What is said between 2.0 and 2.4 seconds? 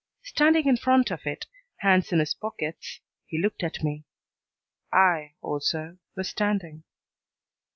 in his